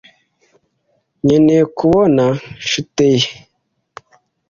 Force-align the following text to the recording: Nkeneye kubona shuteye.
Nkeneye 1.23 1.63
kubona 1.77 2.25
shuteye. 2.69 3.27